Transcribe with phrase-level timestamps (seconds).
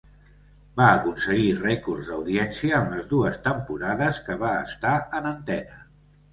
[0.79, 5.83] Va aconseguir rècords d'audiència en les dues temporades que va estar en antena.